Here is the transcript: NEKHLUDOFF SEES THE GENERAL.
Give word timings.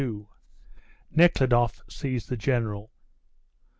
NEKHLUDOFF 1.11 1.83
SEES 1.87 2.25
THE 2.25 2.35
GENERAL. 2.35 2.89